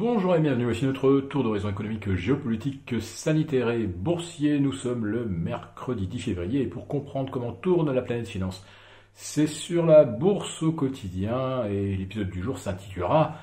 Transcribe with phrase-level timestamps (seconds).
[0.00, 4.58] Bonjour et bienvenue, voici notre tour d'horizon économique, géopolitique, sanitaire et boursier.
[4.58, 8.64] Nous sommes le mercredi 10 février et pour comprendre comment tourne la planète finance,
[9.12, 13.34] c'est sur la bourse au quotidien et l'épisode du jour s'intitulera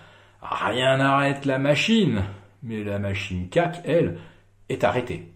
[0.42, 2.24] Rien n'arrête la machine,
[2.64, 4.18] mais la machine CAC, elle,
[4.68, 5.32] est arrêtée.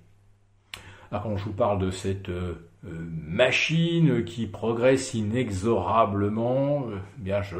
[1.11, 2.97] Alors quand je vous parle de cette euh, euh,
[3.27, 7.57] machine qui progresse inexorablement, euh, bien je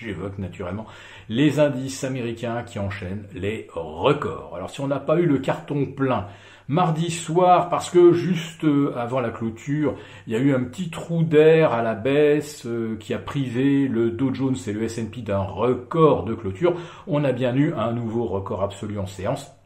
[0.00, 0.86] j'évoque naturellement
[1.28, 4.54] les indices américains qui enchaînent les records.
[4.56, 6.26] Alors si on n'a pas eu le carton plein
[6.70, 9.96] mardi soir, parce que juste euh, avant la clôture,
[10.28, 13.88] il y a eu un petit trou d'air à la baisse euh, qui a privé
[13.88, 16.74] le Dow Jones et le S&P d'un record de clôture,
[17.08, 19.59] on a bien eu un nouveau record absolu en séance.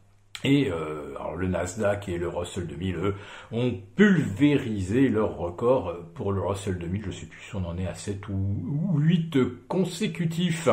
[0.44, 3.14] Et euh, alors le Nasdaq et le Russell 2000, eux,
[3.50, 5.94] ont pulvérisé leur record.
[6.14, 8.98] Pour le Russell 2000, je ne sais plus si on en est à 7 ou
[8.98, 10.68] 8 consécutifs.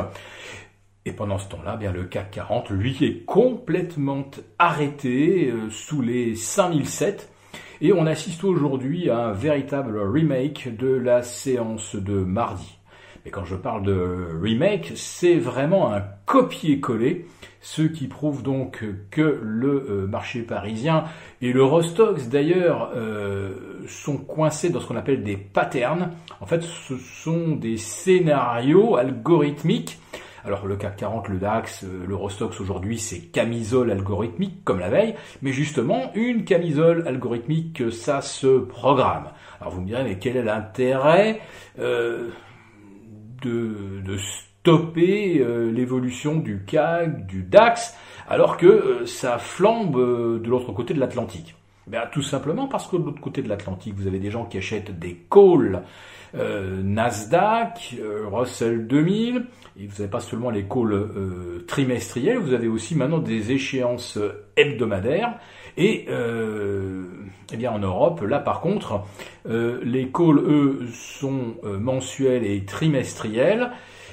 [1.05, 6.35] Et pendant ce temps-là, bien le CAC 40, lui, est complètement arrêté euh, sous les
[6.35, 7.31] 5007.
[7.79, 12.77] Et on assiste aujourd'hui à un véritable remake de la séance de mardi.
[13.25, 17.27] Mais quand je parle de remake, c'est vraiment un copier-coller,
[17.61, 21.03] ce qui prouve donc que le euh, marché parisien
[21.41, 23.51] et le Rostox d'ailleurs euh,
[23.87, 26.11] sont coincés dans ce qu'on appelle des patterns.
[26.39, 29.99] En fait, ce sont des scénarios algorithmiques
[30.43, 35.15] alors le CAC 40, le DAX, euh, l'Eurostox aujourd'hui, c'est camisole algorithmique comme la veille,
[35.41, 39.29] mais justement, une camisole algorithmique, ça se programme.
[39.59, 41.41] Alors vous me direz, mais quel est l'intérêt?
[41.79, 42.29] Euh,
[43.41, 47.95] de, stopper euh, l'évolution du CAC, du DAX,
[48.29, 49.95] alors que ça flambe
[50.41, 51.55] de l'autre côté de l'Atlantique
[51.87, 54.57] ben, Tout simplement parce que de l'autre côté de l'Atlantique, vous avez des gens qui
[54.57, 55.83] achètent des calls
[56.33, 59.45] euh, Nasdaq, euh, Russell 2000,
[59.77, 64.17] et vous n'avez pas seulement les calls euh, trimestriels, vous avez aussi maintenant des échéances
[64.55, 65.37] hebdomadaires.
[65.77, 69.01] Et eh bien en Europe, là par contre,
[69.45, 73.71] les calls, eux, sont mensuels et trimestriels.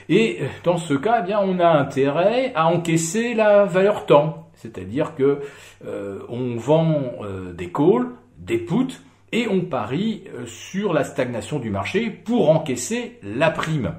[0.09, 4.49] Et dans ce cas, eh bien, on a intérêt à encaisser la valeur temps.
[4.55, 5.41] C'est-à-dire que
[5.85, 7.13] on vend
[7.55, 8.07] des calls,
[8.39, 9.03] des puts,
[9.33, 13.95] et on parie euh, sur la stagnation du marché pour encaisser la prime.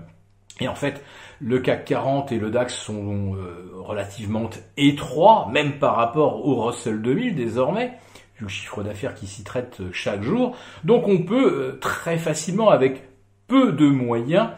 [0.60, 1.04] Et en fait,
[1.40, 7.02] le CAC 40 et le DAX sont euh, relativement étroits, même par rapport au Russell
[7.02, 7.94] 2000 désormais,
[8.38, 10.56] vu le chiffre d'affaires qui s'y traite euh, chaque jour.
[10.84, 13.04] Donc on peut très facilement, avec
[13.48, 14.50] peu de moyens,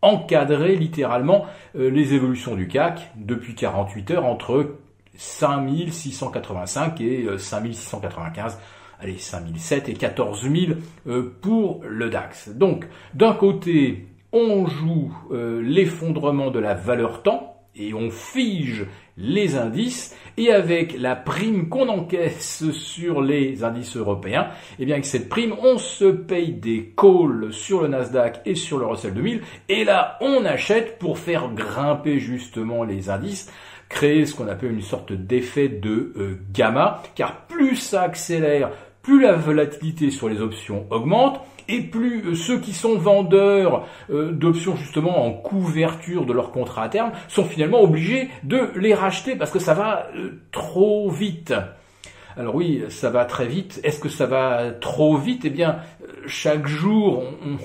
[0.00, 4.76] encadrer littéralement les évolutions du CAC depuis 48 heures entre
[5.16, 8.60] 5685 et 5695
[9.00, 12.50] allez, 5007 et 14000 euh, pour le DAX.
[12.50, 19.56] Donc, d'un côté, on joue euh, l'effondrement de la valeur temps et on fige les
[19.56, 25.06] indices et avec la prime qu'on encaisse sur les indices européens, et eh bien avec
[25.06, 29.42] cette prime, on se paye des calls sur le Nasdaq et sur le Russell 2000
[29.68, 33.50] et là, on achète pour faire grimper justement les indices
[33.90, 38.70] créer ce qu'on appelle une sorte d'effet de euh, gamma, car plus ça accélère,
[39.02, 41.40] plus la volatilité sur les options augmente,
[41.70, 46.84] et plus euh, ceux qui sont vendeurs euh, d'options justement en couverture de leur contrat
[46.84, 51.54] à terme sont finalement obligés de les racheter parce que ça va euh, trop vite.
[52.36, 53.80] Alors oui, ça va très vite.
[53.82, 55.44] Est-ce que ça va trop vite?
[55.44, 55.80] Eh bien,
[56.26, 57.24] chaque jour,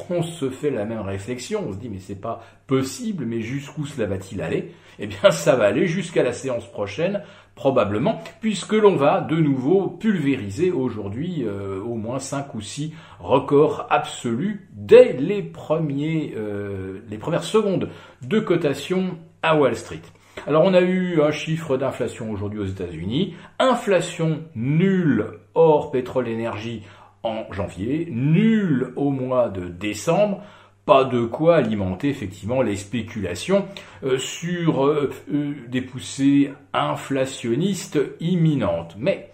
[0.10, 1.66] on, se fait la même réflexion.
[1.68, 4.72] On se dit, mais c'est pas possible, mais jusqu'où cela va-t-il aller?
[5.00, 7.22] Eh bien, ça va aller jusqu'à la séance prochaine,
[7.54, 13.88] probablement, puisque l'on va de nouveau pulvériser aujourd'hui euh, au moins 5 ou 6 records
[13.90, 17.90] absolus dès les, premiers, euh, les premières secondes
[18.22, 20.02] de cotation à Wall Street.
[20.48, 26.84] Alors on a eu un chiffre d'inflation aujourd'hui aux États-Unis, inflation nulle hors pétrole énergie
[27.24, 30.44] en janvier, nulle au mois de décembre,
[30.86, 33.66] pas de quoi alimenter effectivement les spéculations
[34.04, 38.96] euh, sur euh, euh, des poussées inflationnistes imminentes.
[39.00, 39.32] Mais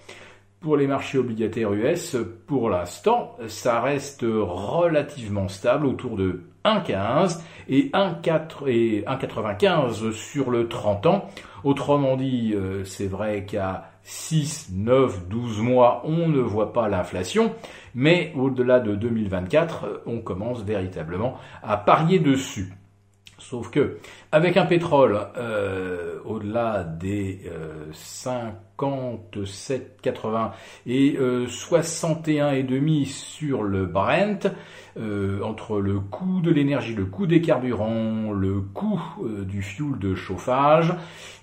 [0.61, 2.15] pour les marchés obligataires US,
[2.45, 11.25] pour l'instant, ça reste relativement stable autour de 1,15 et 1,95 sur le 30 ans.
[11.63, 12.53] Autrement dit,
[12.85, 17.55] c'est vrai qu'à 6, 9, 12 mois, on ne voit pas l'inflation,
[17.95, 22.73] mais au-delà de 2024, on commence véritablement à parier dessus.
[23.41, 23.97] Sauf que,
[24.31, 30.51] avec un pétrole euh, au-delà des euh, 57,80
[30.85, 34.51] et euh, 61,5 sur le Brent,
[34.97, 39.97] euh, entre le coût de l'énergie, le coût des carburants, le coût euh, du fuel
[39.97, 40.93] de chauffage,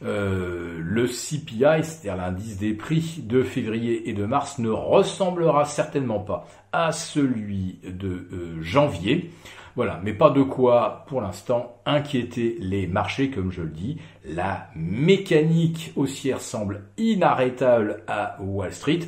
[0.04, 6.20] euh, le CPI, c'est-à-dire l'indice des prix de février et de mars, ne ressemblera certainement
[6.20, 8.28] pas à celui de
[8.60, 9.32] janvier.
[9.78, 13.98] Voilà, mais pas de quoi, pour l'instant, inquiéter les marchés, comme je le dis.
[14.24, 18.98] La mécanique haussière semble inarrêtable à Wall Street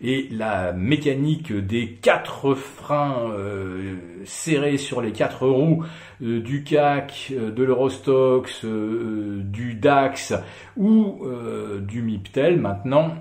[0.00, 5.84] et la mécanique des quatre freins euh, serrés sur les quatre roues
[6.22, 10.34] euh, du CAC, euh, de l'Eurostox, du DAX
[10.76, 11.24] ou
[11.80, 13.16] du MIPTEL maintenant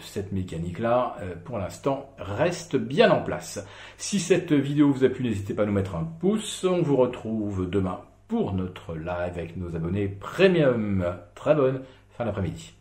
[0.00, 3.64] cette mécanique-là, euh, pour l'instant, reste bien en place.
[3.96, 6.64] Si cette vidéo vous a plu, n'hésitez pas à nous mettre un pouce.
[6.64, 11.04] On vous retrouve demain pour notre live avec nos abonnés premium.
[11.34, 11.82] Très bonne
[12.16, 12.74] fin d'après-midi.